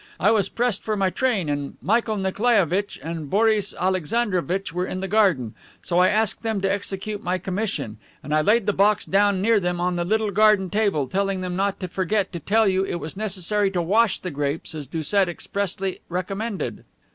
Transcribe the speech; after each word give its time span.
I 0.19 0.31
was 0.31 0.49
pressed 0.49 0.81
for 0.81 0.97
my 0.97 1.11
train 1.11 1.47
and 1.47 1.77
Michael 1.79 2.17
Nikolaievitch 2.17 2.97
and 3.03 3.29
Boris 3.29 3.71
Alexandrovitch 3.79 4.73
were 4.73 4.87
in 4.87 4.99
the 4.99 5.07
garden, 5.07 5.53
so 5.83 5.99
I 5.99 6.07
asked 6.07 6.41
them 6.41 6.59
to 6.61 6.71
execute 6.73 7.21
my 7.21 7.37
commission, 7.37 7.99
and 8.23 8.33
I 8.33 8.41
laid 8.41 8.65
the 8.65 8.73
box 8.73 9.05
down 9.05 9.43
near 9.43 9.59
them 9.59 9.79
on 9.79 9.97
the 9.97 10.03
little 10.03 10.31
garden 10.31 10.71
table, 10.71 11.07
telling 11.07 11.41
them 11.41 11.55
not 11.55 11.79
to 11.81 11.87
forget 11.87 12.31
to 12.33 12.39
tell 12.39 12.67
you 12.67 12.83
it 12.83 12.95
was 12.95 13.15
necessary 13.15 13.69
to 13.69 13.81
wash 13.83 14.17
the 14.17 14.31
grapes 14.31 14.73
as 14.73 14.87
Doucet 14.87 15.29
expressly 15.29 16.01
recommended." 16.09 16.83